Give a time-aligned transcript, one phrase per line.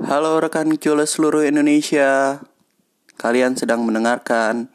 [0.00, 2.40] Halo rekan Cule seluruh Indonesia.
[3.20, 4.72] Kalian sedang mendengarkan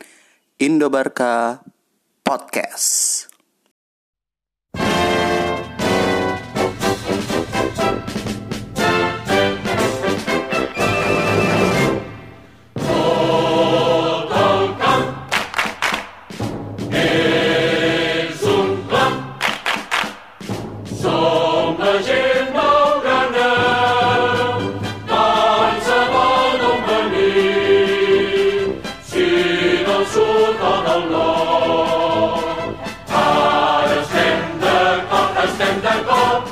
[29.96, 32.76] del sud o del nord.
[33.10, 34.78] Ara estem de
[35.10, 36.44] cop, estem de cop,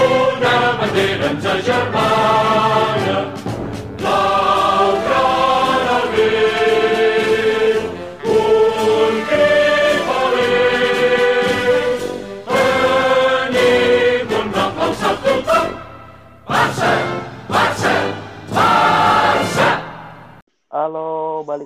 [0.00, 2.69] una bandera ens agermana.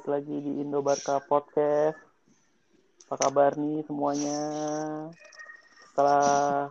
[0.05, 1.97] Balik lagi di Indo Barca Podcast.
[3.08, 4.36] Apa kabar nih semuanya?
[5.80, 6.69] Setelah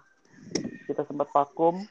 [0.86, 1.82] kita sempat vakum,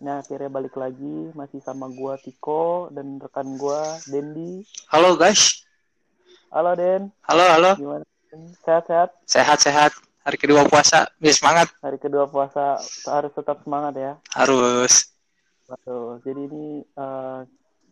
[0.00, 4.64] nah akhirnya balik lagi masih sama gua Tiko dan rekan gua Dendi.
[4.88, 5.68] Halo guys.
[6.48, 7.70] Halo Den, Halo, halo.
[7.76, 8.04] gimana?
[8.64, 9.20] Sehat-sehat?
[9.28, 9.92] Sehat-sehat.
[10.24, 11.12] Hari kedua puasa.
[11.20, 11.76] Bisa semangat.
[11.84, 14.12] Hari kedua puasa harus tetap semangat ya.
[14.32, 15.12] Harus.
[15.68, 17.40] Waduh, jadi ini eh,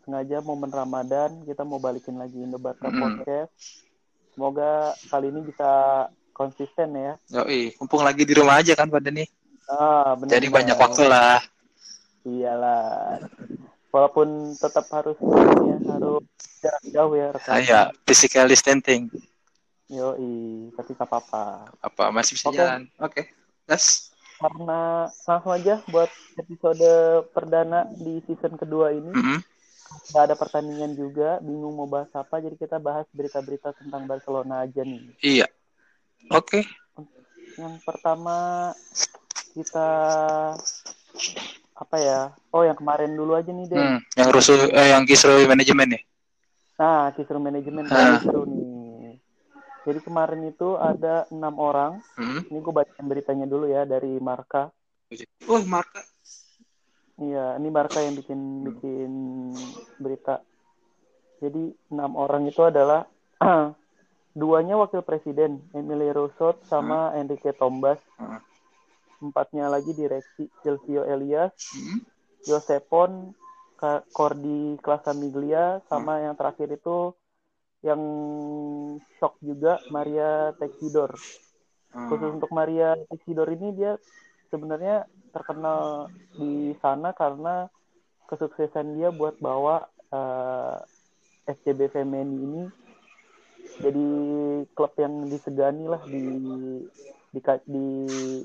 [0.06, 3.02] sengaja momen Ramadan kita mau balikin lagi Barca Mm-mm.
[3.02, 3.50] Podcast.
[4.30, 5.66] Semoga kali ini bisa
[6.30, 7.12] konsisten ya.
[7.34, 7.74] Yoi.
[7.82, 9.26] Mumpung lagi di rumah aja kan pada nih.
[9.66, 10.30] Ah, benar.
[10.38, 11.42] Jadi banyak waktu lah.
[12.22, 13.26] Iyalah.
[13.90, 15.18] Walaupun tetap harus
[15.66, 16.22] ya, harus
[16.62, 17.50] jarak jauh ya rekan.
[17.50, 19.10] Saya physical distancing.
[19.90, 21.66] Yoi, tapi gak apa-apa.
[21.82, 22.58] Apa masih bisa Oke.
[22.62, 22.86] jalan?
[23.02, 23.22] Oke.
[23.66, 24.14] Gas.
[24.38, 26.86] Karena langsung aja buat episode
[27.34, 29.10] perdana di season kedua ini.
[29.10, 29.55] Mm-mm.
[30.10, 34.82] Gak ada pertandingan juga, bingung mau bahas apa, jadi kita bahas berita-berita tentang Barcelona aja
[34.86, 35.02] nih.
[35.22, 35.46] Iya.
[36.30, 36.62] Oke.
[37.56, 38.70] Yang pertama
[39.54, 39.88] kita
[41.76, 42.20] apa ya?
[42.52, 43.78] Oh, yang kemarin dulu aja nih, Den.
[43.78, 43.98] Hmm.
[44.16, 46.02] Yang rusuh, eh, yang kisru manajemen nih.
[46.76, 48.20] Nah, kisru manajemen Ah.
[48.20, 48.66] kisru nih.
[49.86, 52.02] Jadi kemarin itu ada enam orang.
[52.18, 52.42] Hmm.
[52.50, 54.74] Ini gue bacain beritanya dulu ya dari Marka.
[55.46, 56.02] Oh, Marka.
[57.16, 59.10] Iya, ini Marka yang bikin bikin
[59.96, 60.44] berita.
[61.40, 63.08] Jadi enam orang itu adalah
[64.40, 68.00] duanya wakil presiden Emily Rousseau sama Enrique Tombas.
[68.20, 68.40] Hmm.
[69.16, 72.04] Empatnya lagi direksi Silvio Elias, Hmm.
[72.44, 73.32] Josepon,
[74.12, 77.16] Cordi Clasamiglia, sama yang terakhir itu
[77.80, 78.00] yang
[79.16, 81.16] shock juga Maria Texidor.
[81.96, 82.36] Khusus Hmm.
[82.40, 83.96] untuk Maria Texidor ini dia
[84.52, 87.68] sebenarnya terkenal di sana karena
[88.24, 90.76] kesuksesan dia buat bawa eh,
[91.46, 92.62] SCB Femeni ini
[93.76, 94.08] jadi
[94.72, 96.24] klub yang disegani lah di
[97.28, 97.86] di di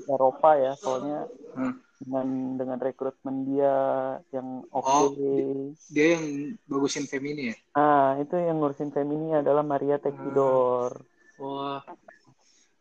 [0.04, 1.76] Eropa ya soalnya Hmm.
[2.00, 3.74] dengan dengan rekrutmen dia
[4.32, 5.12] yang oke Oh,
[5.92, 6.24] Dia yang
[6.64, 7.56] bagusin Femini ya?
[7.76, 10.96] ah itu yang ngurusin Femini adalah Maria Texidor
[11.36, 11.84] Wah.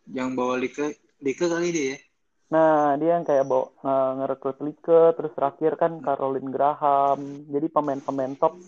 [0.08, 0.88] Yang bawa Lika,
[1.20, 1.98] Lika kali dia ya?
[2.52, 4.84] Nah, dia yang kayak bawa nge- ngerekrut Like,
[5.16, 7.48] terus terakhir kan Caroline Graham.
[7.48, 8.60] Jadi pemain-pemain top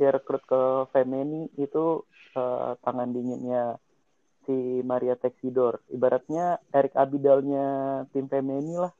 [0.00, 2.00] dia rekrut ke Femeni itu
[2.32, 3.76] eh, tangan dinginnya
[4.48, 5.84] si Maria Texidor.
[5.92, 7.66] Ibaratnya Eric Abidalnya
[8.16, 8.92] tim Femeni lah.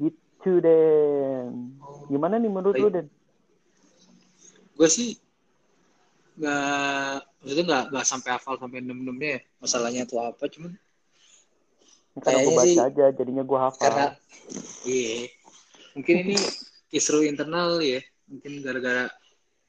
[0.00, 1.76] Gitu, Den.
[2.08, 3.12] Gimana nih menurut lu, Den?
[4.76, 5.16] gue sih
[6.36, 10.76] nggak maksudnya nggak nggak sampai hafal sampai enam enamnya ya masalahnya tuh apa cuman
[12.24, 13.82] karena gue baca sih aja, jadinya gue hafal.
[13.82, 14.06] karena
[14.88, 15.28] iya
[15.92, 16.36] mungkin ini
[16.88, 19.10] kisru internal ya mungkin gara-gara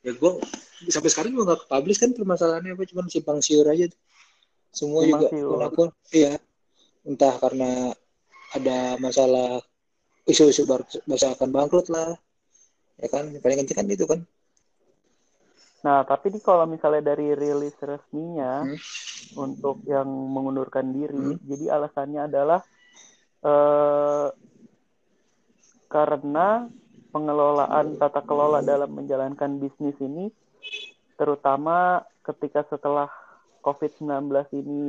[0.05, 0.31] ya gue
[0.87, 3.99] sampai sekarang juga nggak publish kan permasalahannya apa cuman simpang siur aja tuh.
[4.71, 5.59] semua Simpang juga siur.
[5.63, 6.33] akun iya
[7.07, 7.91] entah karena
[8.55, 9.59] ada masalah
[10.27, 12.15] isu-isu bahasa akan bangkrut lah
[12.99, 14.19] ya kan paling penting kan itu kan
[15.85, 18.79] Nah, tapi nih kalau misalnya dari rilis resminya Hmm.
[19.37, 21.43] untuk yang mengundurkan diri, Hmm.
[21.45, 22.61] jadi alasannya adalah
[23.37, 24.27] eh,
[25.87, 26.67] karena
[27.13, 30.27] pengelolaan tata kelola dalam menjalankan bisnis ini,
[31.15, 33.07] terutama ketika setelah
[33.63, 34.83] COVID-19 ini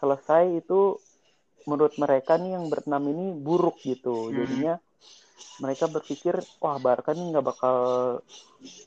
[0.00, 0.96] selesai itu
[1.68, 4.32] menurut mereka nih yang berenam ini buruk gitu.
[4.32, 4.40] Hmm.
[4.40, 4.74] Jadinya
[5.62, 7.76] mereka berpikir wah Barca nih nggak bakal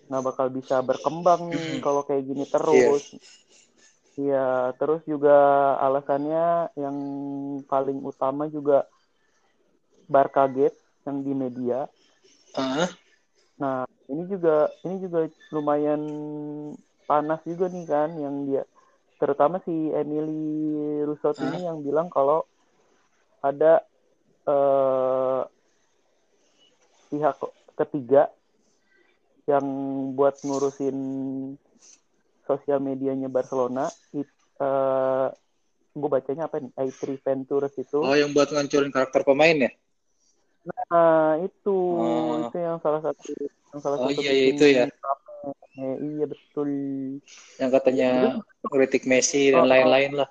[0.08, 1.82] nggak bakal bisa berkembang nih Hmm.
[1.84, 3.04] kalau kayak gini terus.
[4.22, 4.38] Iya,
[4.78, 5.32] terus juga
[5.86, 6.40] alasannya
[6.84, 6.98] yang
[7.72, 8.74] paling utama juga
[10.14, 11.80] Barca Gate yang di media.
[12.54, 12.98] Ah,
[13.62, 15.20] Nah, ini juga ini juga
[15.54, 16.02] lumayan
[17.10, 18.64] panas juga nih kan yang dia
[19.22, 20.44] terutama si Emily
[21.08, 21.46] Rousseau Hah?
[21.48, 22.44] ini yang bilang kalau
[23.44, 23.84] ada
[24.48, 25.42] eh,
[27.14, 27.38] pihak
[27.78, 28.34] ketiga
[29.46, 29.66] yang
[30.16, 30.98] buat ngurusin
[32.44, 34.26] sosial medianya Barcelona it,
[34.58, 35.28] eh,
[35.94, 39.72] gue bacanya apa nih A3 Ventures itu Oh, yang buat ngancurin karakter pemain ya?
[40.64, 42.48] nah itu Oh.
[42.48, 44.86] itu yang salah satu yang salah Oh, satu iya, iya, itu ya.
[44.88, 45.88] rame.
[46.16, 46.70] iya betul
[47.60, 48.10] Yang katanya
[48.72, 49.62] kritik Messi Oh, oh.
[49.62, 50.30] dan lain-lain lah.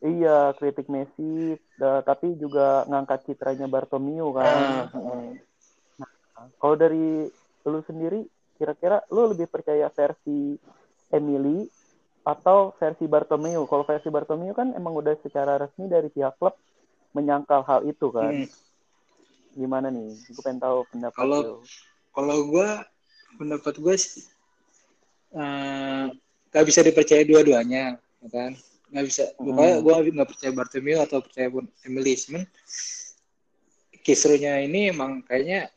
[0.00, 5.30] iya kritik Messi tapi juga ngangkat citranya Bartomeu kan Ah, ah.
[6.56, 7.26] Kalau dari
[7.66, 8.24] lu sendiri
[8.56, 10.56] kira-kira lu lebih percaya versi
[11.08, 11.68] Emily
[12.22, 16.54] atau versi Bartomeu kalau versi Bartomeu kan emang udah secara resmi dari pihak klub
[17.12, 18.48] menyangkal hal itu kan Hmm.
[19.56, 21.56] gimana nih gue pengen tahu pendapat Kalau- lu
[22.16, 22.68] Kalau gue,
[23.36, 24.24] pendapat gue sih,
[25.36, 26.08] eh,
[26.48, 28.56] gak bisa dipercaya dua-duanya, ya kan?
[28.88, 29.24] Gak bisa.
[29.36, 29.52] Hmm.
[29.84, 32.16] Gue nggak percaya Bartomeu atau percaya pun Emily.
[32.16, 32.48] Cuman
[34.00, 35.68] kisruhnya ini emang kayaknya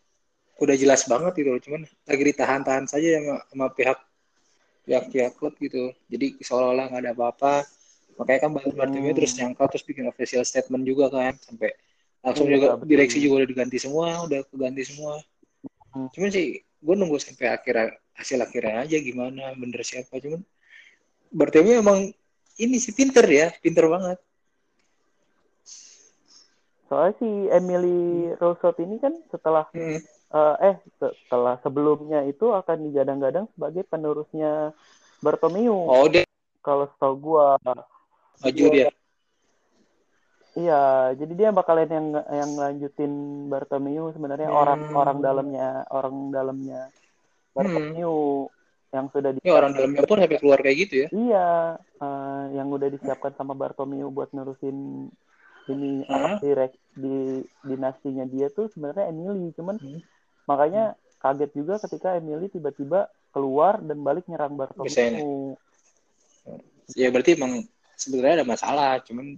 [0.60, 1.62] udah jelas banget gitu loh.
[1.62, 4.00] Cuman lagi ditahan-tahan saja sama, sama pihak
[4.84, 5.94] pihak-pihak klub gitu.
[6.08, 7.54] Jadi seolah-olah nggak ada apa-apa.
[8.20, 9.18] Makanya kan Bartomeu Hmm.
[9.18, 11.72] terus nyangkal terus bikin official statement juga kan sampai
[12.20, 12.88] langsung Iya, juga betul.
[12.92, 15.14] direksi juga udah diganti semua, udah keganti semua.
[15.96, 16.12] Hmm.
[16.12, 17.76] Cuman sih gue nunggu sampai akhir
[18.16, 20.44] hasil akhirnya aja gimana bener siapa cuman
[21.32, 22.12] Bartomeu emang
[22.56, 24.20] ini sih pinter ya, pinter banget.
[26.90, 30.02] soalnya si Emily Rousseau ini kan setelah Hmm.
[30.34, 34.74] Eh, eh setelah sebelumnya itu akan digadang-gadang sebagai penerusnya
[35.20, 36.24] Bartomeu Oh dia
[36.62, 37.56] kalau setahu gua
[38.44, 38.88] maju dia.
[40.60, 43.12] Iya, jadi dia bakalan yang yang lanjutin
[43.48, 44.60] Bartomeu sebenarnya Hmm.
[44.60, 46.82] orang orang dalamnya orang dalamnya
[47.56, 48.50] Bartomeu
[48.92, 51.08] yang sudah di orang dalamnya pun sampai keluar kayak gitu ya.
[51.14, 51.48] iya
[52.02, 55.08] eh, yang udah disiapkan sama Bartomeu buat nerusin
[55.70, 56.18] ini Hah?
[56.18, 60.02] apa direk di dinastinya dia tuh sebenarnya Emily cuman Hmm.
[60.50, 60.84] Makanya
[61.22, 64.58] kaget juga ketika Emily tiba-tiba keluar dan balik nyerang.
[64.58, 65.54] Bartomeu.
[66.98, 67.62] Ya berarti emang
[67.94, 69.38] sebenarnya ada masalah, cuman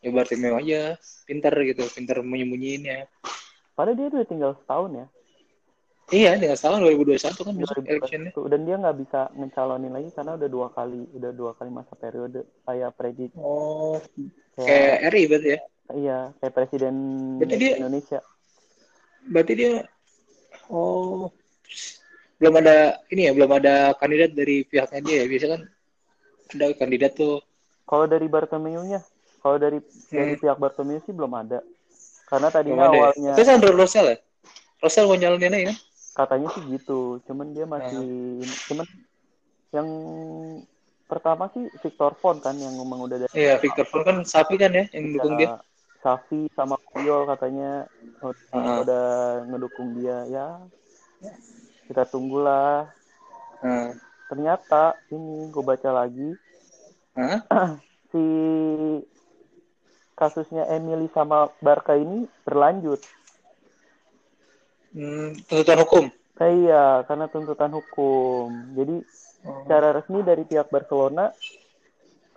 [0.00, 0.96] ya Bartomeu aja
[1.28, 3.04] pinter gitu, pinter menyembunyiinnya.
[3.76, 5.06] Padahal dia udah tinggal setahun ya.
[6.10, 7.86] Iya, dengan tahun 2021 kan besok 2021.
[7.86, 8.30] electionnya.
[8.50, 12.42] dan dia nggak bisa ngecalonin lagi karena udah dua kali udah dua kali masa periode
[12.66, 13.94] kayak presid Oh,
[14.58, 15.58] kayak kayak RI berarti ya.
[15.94, 16.94] iya kayak presiden
[17.38, 18.18] Berarti dia- Indonesia
[19.22, 19.72] Berarti dia
[20.70, 21.28] oh
[22.40, 22.76] belum ada
[23.10, 25.24] ini ya, belum ada kandidat dari pihaknya dia ya.
[25.28, 25.60] Biasa kan
[26.50, 27.42] ada kandidat tuh.
[27.84, 29.02] kalau dari Bartomeu-nya
[29.38, 29.78] kalau dari
[30.08, 30.40] dari Hmm.
[30.40, 31.60] pihak Bartomeu sih belum ada
[32.26, 33.02] karena Belum tadinya ada ya.
[33.04, 34.16] awalnya Itu Sandro Rosel ya?
[34.78, 35.78] Rosel mau nyalonin aja kan?
[36.10, 38.02] katanya sih gitu cuman dia masih
[38.66, 38.86] cuman
[39.70, 39.88] yang
[41.06, 44.70] pertama sih Victor Font kan yang ngomong udah dari Iya, Victor Fon kan sapi kan
[44.70, 45.58] ya yang dukung dia.
[46.00, 47.84] Safi sama Puyol katanya.
[48.24, 48.80] Oh, Ah.
[48.80, 49.06] udah
[49.46, 50.48] ngedukung dia ya.
[51.86, 52.88] Kita tunggulah.
[53.60, 53.92] Nah,
[54.32, 56.32] ternyata ini gue baca lagi.
[57.16, 57.38] Hah?
[58.10, 58.24] si
[60.16, 63.00] kasusnya Emily sama Barca ini berlanjut.
[64.92, 66.04] Hmm, tuntutan hukum.
[66.40, 68.48] Eh, iya karena tuntutan hukum.
[68.74, 69.04] Jadi
[69.40, 71.32] secara resmi dari pihak Barcelona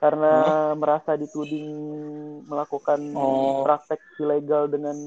[0.03, 0.33] karena
[0.75, 1.63] merasa dituding
[2.43, 3.63] melakukan Oh.
[3.63, 4.98] praktek ilegal dengan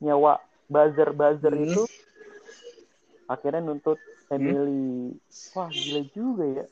[0.00, 1.64] nyawa buzzer-buzzer Hmm.
[1.68, 1.82] itu
[3.28, 4.00] akhirnya nuntut
[4.32, 5.12] Emily.
[5.52, 6.64] Wah, gila juga ya.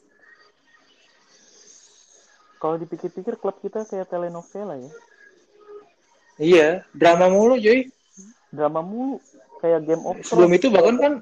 [2.59, 4.91] Kalau dipikir-pikir klub kita kayak telenovela ya.
[6.39, 7.87] Iya, drama mulu cuy.
[8.49, 9.21] Drama mulu
[9.61, 10.59] kayak Game of Sebelum Thrones.
[10.59, 11.13] itu bahkan kan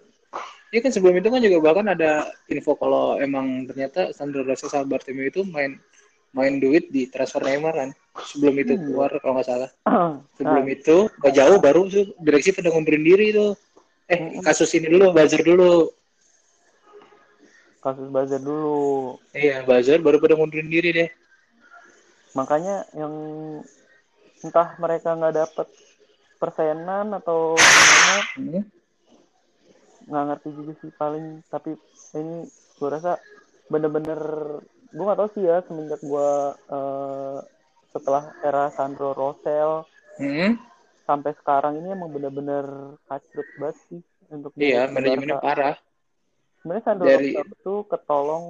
[0.67, 4.85] Iya kan sebelum itu kan juga bahkan ada info kalau emang ternyata Sandro Rosel sama
[4.85, 5.79] Bartomeu itu main
[6.37, 7.91] main duit di transfer Neymar kan.
[8.17, 8.85] Sebelum itu Hmm.
[8.85, 9.71] keluar kalau nggak salah.
[9.89, 13.57] Nah, Sebelum itu gak jauh baru tuh direksi pada ngundurin diri tuh.
[14.07, 15.89] Eh kasus ini dulu buzzer dulu.
[17.81, 19.17] kasus buzzer dulu.
[19.33, 21.09] Iya buzzer baru pada ngundurin diri deh.
[22.35, 23.15] Makanya yang
[24.45, 25.69] entah mereka nggak dapet
[26.37, 28.63] persenan atau gimana Hmm.
[30.07, 31.75] nggak ngerti juga sih paling tapi
[32.15, 33.19] ini gue rasa
[33.67, 34.21] bener-bener
[34.87, 36.31] gue nggak tahu sih ya semenjak gue
[36.71, 37.39] eh,
[37.93, 39.85] setelah era Sandro Rosel
[40.17, 40.57] Hmm.
[41.05, 42.65] sampai sekarang ini emang bener-bener
[43.05, 44.01] kacrut banget sih
[44.33, 45.77] untuk Iya manajemennya parah.
[46.61, 48.47] sebenarnya Sandro Dari- Rosel itu ketolong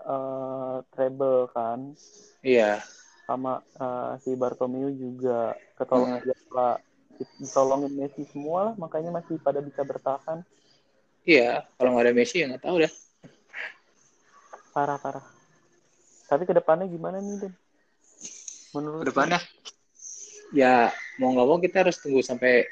[0.00, 1.92] eh, treble kan
[2.40, 2.80] Iya.
[3.28, 6.24] sama eh, si Bartomeu juga ketolong Hmm.
[6.24, 6.74] juga lah
[7.20, 10.40] ditolongin Messi semua lah makanya masih pada bisa bertahan
[11.20, 12.92] Iya, kalau nggak ada Messi ya nggak tahu dah.
[14.72, 15.39] Parah parah.
[16.30, 17.54] Tapi ke depannya gimana nih Den?
[18.70, 19.40] Menurut Ke depannya,
[20.54, 22.70] ya mau nggak mau kita harus tunggu sampai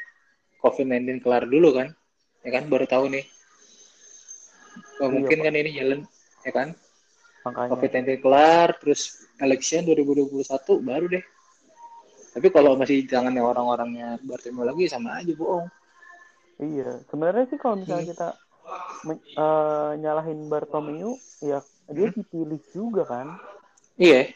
[0.63, 1.91] COVID-19 kelar dulu kan,
[2.47, 3.27] ya kan baru tahu nih.
[4.99, 5.45] Wah, Iya, mungkin Pak.
[5.47, 6.01] kan ini jalan,
[6.47, 6.69] ya kan?
[7.47, 9.01] makanya COVID-19 kelar, terus
[9.39, 11.25] election 2021 baru deh.
[12.35, 15.67] Tapi kalau masih tangannya orang-orangnya Bartomeu lagi sama aja bohong.
[16.59, 18.13] iya sebenarnya sih kalau misalnya Hmm.
[18.15, 18.29] kita
[19.07, 22.17] men- eh, nyalahin Bartomeu ya dia Hmm.
[22.17, 23.27] dipilih juga kan
[23.99, 24.31] Iya,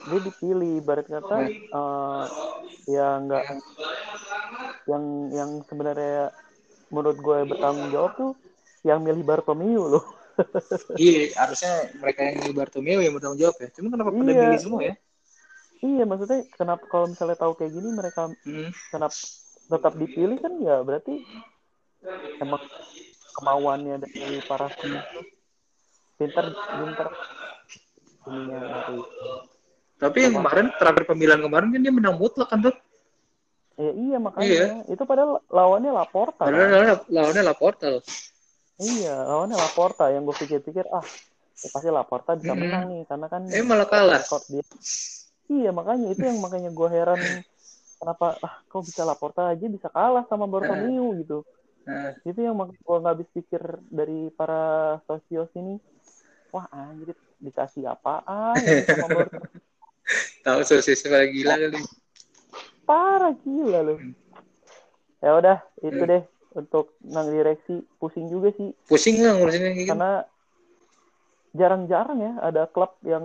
[0.00, 1.52] dia dipilih ibarat kata Hmm.
[1.52, 2.24] eh,
[2.88, 3.44] ya nggak
[4.88, 6.32] yang yang sebenarnya
[6.88, 8.32] menurut gue bertanggung jawab tuh
[8.80, 10.04] yang milih Bartomeu loh
[10.96, 13.68] iya harusnya mereka yang milih Bartomeu yang bertanggung jawab ya.
[13.76, 14.42] Cuma kenapa pada Iya.
[14.48, 14.94] milih semua ya?
[15.78, 18.70] iya maksudnya kenapa kalau misalnya tahu kayak gini mereka Hmm.
[18.88, 19.14] kenapa
[19.68, 21.20] tetap dipilih kan ya berarti
[22.40, 22.62] emang
[23.36, 25.20] kemauannya dari para itu
[26.18, 27.08] pinter pinter
[28.28, 28.60] ininya
[29.98, 32.74] Tapi yang kemarin terakhir pemilihan kemarin kan dia menang mutlak kan tuh.
[33.78, 34.66] ya iya makanya Iya.
[34.90, 36.50] itu padahal lawannya Laporta kan?
[36.50, 38.02] Padahal lawan- lawannya Laporta loh.
[38.78, 41.02] iya lawannya Laporta yang gue pikir-pikir ah
[41.58, 42.62] ya pasti Laporta bisa Mm-mm.
[42.66, 44.22] menang nih karena kan Eh malah kalah.
[44.50, 44.62] dia
[45.50, 47.18] iya makanya itu yang makanya gue heran
[47.98, 51.42] kenapa ah kok bisa Laporta aja bisa kalah sama Bartomeu gitu
[51.88, 54.60] Nah, itu yang gue nggak habis pikir dari para
[55.08, 55.80] sosios ini
[56.50, 58.56] wah anjir dikasih apaan
[60.44, 61.80] tahu sosis pada gila kali.
[62.82, 63.98] parah gila loh
[65.18, 66.22] ya udah itu deh
[66.54, 69.92] untuk nang direksi pusing juga sih Pusing lah ngurusin gitu.
[69.92, 70.24] karena
[71.50, 73.24] jarang-jarang ya ada klub yang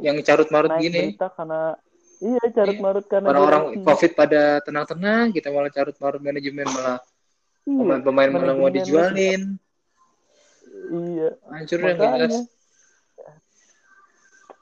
[0.00, 1.00] Yang carut marut naik gini.
[1.12, 1.76] berita karena
[2.20, 2.82] iya carut Iya.
[2.82, 3.62] marut karena Orang-orang.
[3.80, 6.98] COVID pada tenang-tenang, kita malah carut marut manajemen malah
[7.62, 9.60] Iya, pemain-pemain malah mau dijualin.
[10.88, 11.30] Iya.
[11.50, 12.36] Hancur ya nggak jelas.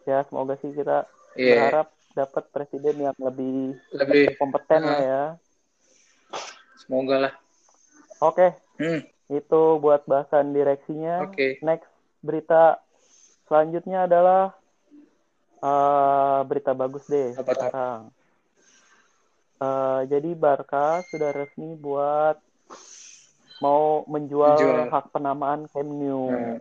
[0.08, 1.04] ya semoga sih kita
[1.36, 4.88] Iya, berharap dapat presiden yang lebih lebih kompeten Heeh.
[4.90, 5.24] lah ya.
[6.80, 7.32] Semoga lah.
[8.18, 8.48] oke.
[8.80, 11.28] Hmm, itu buat bahasan direksinya.
[11.28, 11.60] Oke.
[11.60, 11.86] next
[12.24, 12.80] berita
[13.46, 14.56] selanjutnya adalah
[15.62, 18.00] eh, berita bagus deh Apa sekarang.
[19.58, 22.38] Eh, jadi Barca sudah resmi buat
[23.58, 24.86] mau menjual Menjual.
[24.92, 26.26] hak penamaan Camp Nou.
[26.30, 26.58] Nah,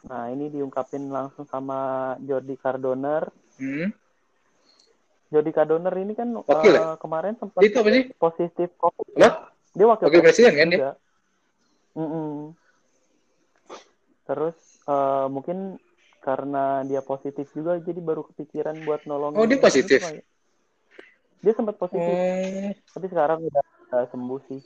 [0.00, 3.28] Nah, ini diungkapin langsung sama Jordi Cardoner.
[3.60, 3.92] hmm.
[5.30, 6.96] Jordi Cardoner ini kan Wakil ya?
[6.98, 8.04] kemarin sempat Itu apa sih?
[8.16, 9.14] positif COVID.
[9.20, 9.52] Apa?
[9.76, 10.78] Dia wakil, Wakil presiden kan dia?
[10.80, 10.90] juga.
[11.94, 12.56] Mm-mm.
[14.26, 14.56] Terus
[14.88, 15.78] eh, mungkin
[16.20, 19.38] karena dia positif juga, jadi baru kepikiran buat nolongin.
[19.40, 20.00] Oh, dia positif?
[21.40, 23.64] Dia sempat positif, Oh, tapi sekarang udah
[24.12, 24.60] sembuh sih.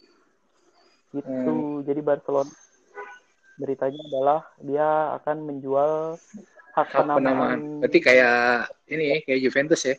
[1.14, 1.54] Gitu.
[1.54, 1.86] Hmm.
[1.86, 2.50] Jadi Barcelona
[3.54, 4.88] beritanya adalah dia
[5.22, 6.18] akan menjual
[6.74, 7.16] hak, hak penamaan.
[7.22, 7.58] penamaan.
[7.78, 8.38] Berarti kayak
[8.90, 9.96] ini ya, kayak Juventus ya.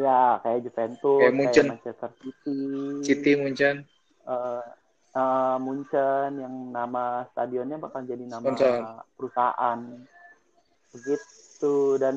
[0.00, 1.66] Ya, kayak Juventus, Kayak Munchen.
[1.72, 2.60] Manchester City,
[3.04, 3.76] City Munchen.
[4.20, 4.64] eh
[5.12, 8.72] eh, Munchen yang nama stadionnya bakal jadi nama Sponsor.
[9.16, 9.78] perusahaan
[10.90, 12.16] begitu dan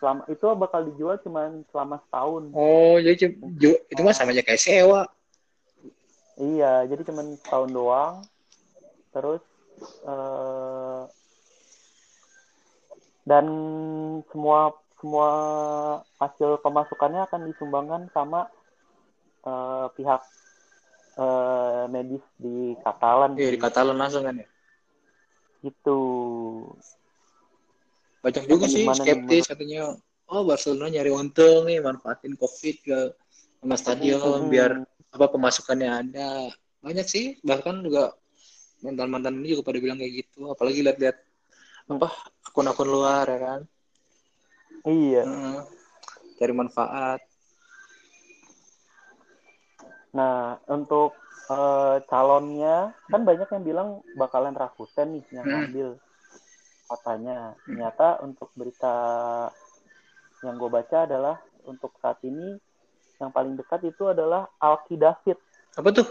[0.00, 3.32] selama itu bakal dijual cuma selama setahun Oh, jadi
[3.88, 5.04] itu mah sama aja kayak sewa.
[6.40, 8.14] Iya jadi cuma setahun doang
[9.12, 9.42] terus
[10.06, 11.02] eh
[13.22, 13.46] dan
[14.32, 15.28] semua semua
[16.18, 18.46] hasil pemasukannya akan disumbangkan sama
[19.46, 20.22] eh, pihak
[21.18, 23.58] eh, medis di Katalan Iya, di.
[23.62, 24.46] Katalan langsung kan ya.
[25.62, 26.00] gitu
[28.22, 29.98] Banyak juga sih skeptis katanya,
[30.30, 32.98] oh Barcelona nyari untung nih, manfaatin COVID ke
[33.62, 34.50] sama stadion Mm-mm.
[34.50, 34.70] biar
[35.12, 36.30] apa pemasukannya ada.
[36.82, 38.16] Banyak sih, bahkan juga
[38.82, 40.50] mantan-mantan ini juga pada bilang kayak gitu.
[40.50, 41.16] Apalagi lihat-lihat
[41.92, 42.08] apa
[42.48, 43.60] akun-akun luar ya kan.
[44.88, 45.56] iya Heeh.
[46.38, 47.20] Cari manfaat.
[50.12, 51.16] Nah, untuk
[51.52, 55.68] eh, calonnya kan banyak yang bilang bakalan Rakuten nih yang Hmm.
[55.68, 55.88] ngambil
[56.88, 57.56] katanya.
[57.64, 58.94] Ternyata untuk berita
[60.42, 61.36] yang gue baca adalah
[61.68, 62.58] untuk saat ini
[63.22, 65.38] yang paling dekat itu adalah Alki David.
[65.78, 66.08] Apa tuh?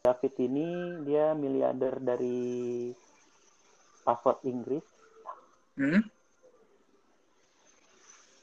[0.00, 0.68] David ini
[1.02, 2.92] dia miliarder dari
[4.04, 4.84] paspor Inggris,
[5.74, 6.04] Hmm?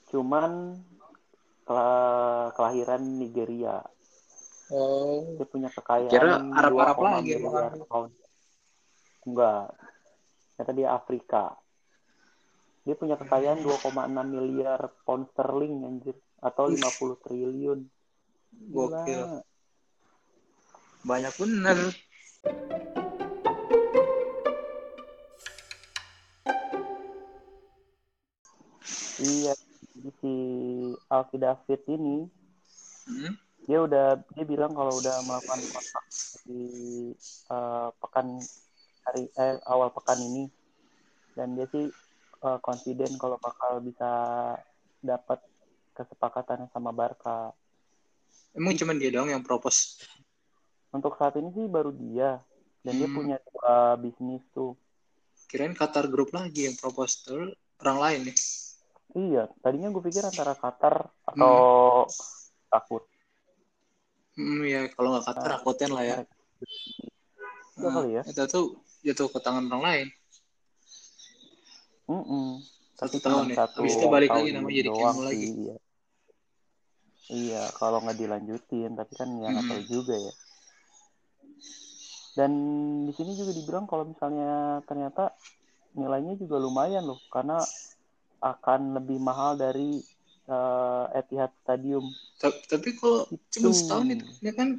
[0.10, 0.76] cuman
[1.64, 3.80] kela- kelahiran Nigeria.
[4.74, 8.16] Oh, Dia punya kekayaan Kira Arab-Arab 2,6 lagi.
[9.22, 9.66] Enggak.
[10.56, 11.44] Ternyata dia Afrika.
[12.82, 17.80] Dia punya kekayaan 2,6 miliar pound sterling anjir atau 50 triliun.
[18.74, 19.22] Gokil.
[21.06, 21.78] Banyak bener.
[29.22, 29.54] Iya,
[30.18, 30.34] si
[31.06, 32.26] Alki David ini
[33.02, 33.34] Hmm?
[33.66, 36.06] dia udah dia bilang kalau udah melakukan kontak
[36.46, 36.64] di
[37.50, 38.28] eh, pekan
[39.06, 40.46] hari eh, awal pekan ini
[41.34, 41.90] dan dia sih
[42.42, 44.10] eh, confident kalau bakal bisa
[45.02, 45.40] dapat
[45.94, 47.54] kesepakatan sama Barca.
[48.52, 50.02] Emang cuman dia doang yang propose.
[50.92, 52.44] Untuk saat ini sih baru dia
[52.84, 53.16] dan dia Hmm.
[53.16, 54.76] punya dua bisnis tuh.
[55.48, 57.52] Kirain Qatar Group lagi yang propose terus
[57.84, 58.38] orang lain nih.
[59.12, 62.08] Iya, tadinya gue pikir antara Qatar atau
[62.72, 63.04] takut.
[64.40, 66.16] Hmm, ya kalau nggak Qatar Rakuten lah ya.
[67.76, 68.24] Iya kali ya.
[68.24, 68.66] Itu tuh
[69.04, 70.08] jatuh ke tangan orang lain.
[72.12, 72.48] Mm-mm.
[73.00, 73.58] Satu Tapi tahun cuma ya.
[73.60, 75.48] satu Habis itu balik lagi namanya jadi doang Kemo lagi.
[75.48, 75.76] sih, Iya.
[77.32, 79.72] Iya, kalau nggak dilanjutin, tapi kan ya nggak Mm-mm.
[79.72, 80.34] tahu juga ya.
[82.38, 82.52] Dan
[83.08, 85.24] di sini juga dibilang kalau misalnya ternyata
[85.96, 87.58] nilainya juga lumayan loh, karena
[88.42, 90.00] akan lebih mahal dari
[90.52, 92.06] eh, Etihad Stadium.
[92.42, 93.80] Ta- Tapi kalau cuma Itu.
[93.80, 94.70] setahun itu ya kan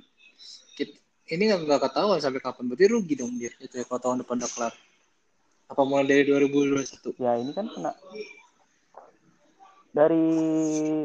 [1.33, 4.37] ini nggak nggak ketahuan sampai kapan berarti rugi dong dia itu ya kalau tahun depan
[4.43, 4.73] udah kelar
[5.73, 7.93] apa mulai dari 2021 Ya ini kan kena
[9.93, 10.25] dari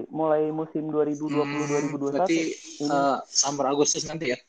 [0.07, 2.39] mulai musim 2020-2021 Hmm, berarti
[2.83, 4.39] ini eh, summer Agustus nanti ya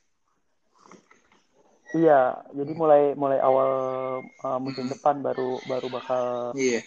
[1.88, 3.70] Iya, jadi mulai mulai awal
[4.44, 4.92] uh, musim Hmm.
[4.92, 6.84] depan baru baru bakal iya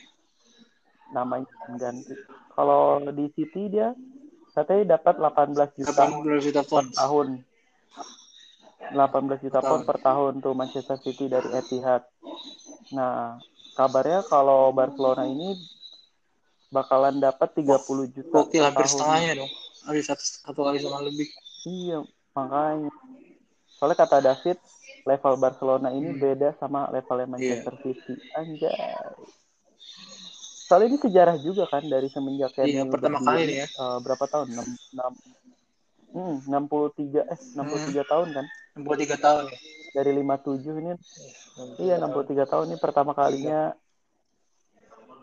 [1.10, 1.50] namanya
[1.82, 2.14] ganti.
[2.54, 3.98] Kalau di City dia
[4.54, 7.28] katanya dapat 18 juta 18 juta per tahun.
[8.94, 9.80] 18 juta tahun.
[9.90, 12.06] per tahun tuh Manchester City dari Etihad.
[12.92, 13.40] Nah,
[13.74, 15.56] kabarnya kalau Barcelona ini
[16.72, 19.52] bakalan dapat 30 juta per hampir setengahnya dong
[19.84, 21.28] ada satu, satu kali setengah lebih
[21.62, 22.02] Iya,
[22.34, 22.90] makanya.
[23.78, 24.58] Soalnya kata David,
[25.06, 26.18] level Barcelona ini Hmm.
[26.18, 27.34] beda sama levelnya Iya.
[27.38, 28.14] Manchester City.
[28.34, 29.14] Anjay.
[30.66, 33.68] Soalnya ini sejarah juga kan dari semenjak Iya, MU pertama kali berdiri ya.
[33.70, 34.48] eh, berapa tahun?
[34.58, 35.14] 6 6
[36.18, 38.46] hmm, 63 eh 63 tahun kan.
[38.74, 39.58] 63 tahun ya
[39.92, 40.92] Dari 57 ini
[41.78, 43.76] iya 63 tahun ini pertama kalinya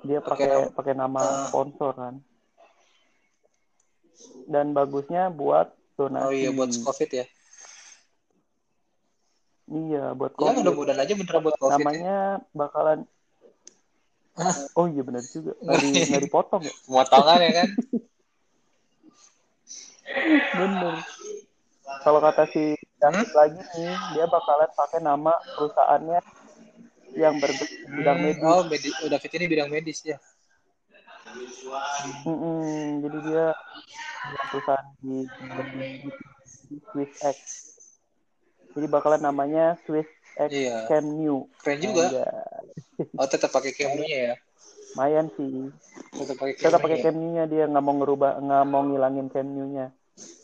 [0.00, 1.48] dia Pakai pakai nama- Ah.
[1.48, 2.14] sponsor kan.
[4.44, 6.24] Dan bagusnya buat donasi.
[6.24, 7.26] oh iya buat covid ya
[9.68, 10.56] Iya, buat ya COVID.
[10.58, 11.76] mudah-mudahan aja beneran buat covid ya.
[11.76, 12.16] namanya
[12.52, 12.98] bakalan
[14.34, 14.54] Hah?
[14.72, 17.68] oh iya benar juga nggak di nggak dipotong ya pemotongan ya kan
[20.54, 20.94] bener
[22.00, 26.20] kalau kata si David lagi nih dia bakalan pakai nama perusahaannya
[27.14, 28.42] yang bergerak di bidang Hmm, medis.
[28.44, 30.18] Oh medis oh, David ini bidang medis ya.
[32.26, 33.46] Mm-mm, jadi dia
[34.50, 35.24] perusahaan di,
[36.68, 37.38] di Swiss X.
[38.74, 40.86] Jadi bakalan namanya Swiss X Iya.
[40.86, 42.04] Camp New keren juga.
[42.10, 42.26] Anjay.
[43.14, 44.34] oh tetap pakai camnya ya?
[44.94, 45.70] Lumayan sih.
[46.18, 49.94] Tetap pakai tetap pakai Camp New-nya dia nggak mau ngerubah nggak mau ngilangin Camp New-nya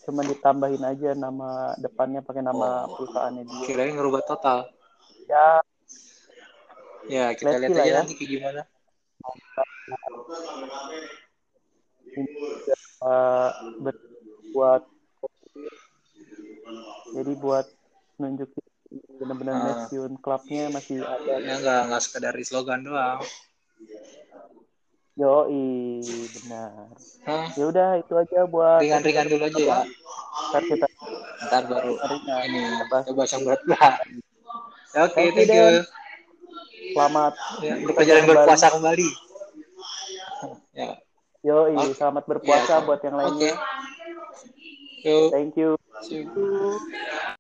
[0.04, 2.94] cuma ditambahin aja nama depannya pakai nama Oh.
[2.94, 4.68] perusahaannya dia kirain ngerubah total
[5.26, 5.60] ya
[7.06, 7.96] ya kita Let's lihat aja ya.
[8.00, 8.62] nanti kayak gimana
[13.02, 13.50] uh,
[14.52, 14.82] buat
[17.14, 17.66] jadi buat
[18.18, 18.64] nunjukin
[19.18, 19.54] benar-benar.
[19.86, 23.18] Neptune klubnya masih ada ya nggak nggak sekedar di slogan doang
[25.14, 25.66] yoi
[26.34, 26.90] benar.
[27.24, 27.46] Hah?
[27.56, 29.78] ya udah itu aja buat ringan-ringan dulu aja ya.
[30.50, 30.86] ntar kita
[31.48, 32.42] ntar baru ringan.
[32.50, 32.98] ini Apa?
[33.08, 33.94] coba yang berat-berat
[34.94, 35.66] oke Thank you, thank you.
[36.94, 39.08] Selamat ya, berperjalanan berpuasa kembali.
[40.74, 40.90] Ya.
[41.44, 41.92] Yoi Oke.
[41.98, 43.24] selamat berpuasa Ya, buat yang oke.
[43.24, 43.52] Lainnya
[45.04, 45.30] yuk.
[45.30, 45.76] Thank you.
[46.08, 47.34] See you.